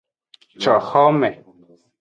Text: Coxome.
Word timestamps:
Coxome. 0.63 1.31